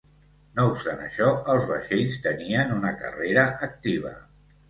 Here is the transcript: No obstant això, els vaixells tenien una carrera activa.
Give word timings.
No 0.59 0.63
obstant 0.69 1.01
això, 1.07 1.27
els 1.55 1.67
vaixells 1.73 2.17
tenien 2.25 2.73
una 2.79 2.93
carrera 3.03 3.43
activa. 3.71 4.15